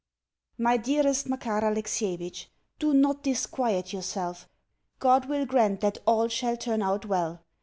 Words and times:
MY 0.57 0.77
DEAREST 0.77 1.29
MAKAR 1.29 1.59
ALEXIEVITCH, 1.63 2.49
Do 2.79 2.91
not 2.91 3.21
disquiet 3.21 3.93
yourself. 3.93 4.49
God 4.97 5.29
will 5.29 5.45
grant 5.45 5.81
that 5.81 5.99
all 6.07 6.27
shall 6.27 6.57
turn 6.57 6.81
out 6.81 7.05
well. 7.05 7.43